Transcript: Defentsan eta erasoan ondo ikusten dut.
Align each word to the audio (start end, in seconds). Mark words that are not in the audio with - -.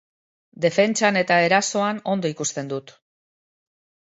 Defentsan 0.63 1.19
eta 1.21 1.37
erasoan 1.49 2.01
ondo 2.15 2.33
ikusten 2.35 2.73
dut. 2.73 2.97